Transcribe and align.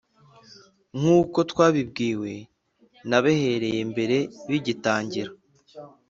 Nk 0.99 1.05
uko 1.19 1.39
twabibwiwe 1.51 2.31
n 3.09 3.11
abahereye 3.17 3.81
mbere 3.91 4.17
bigitangira 4.49 5.31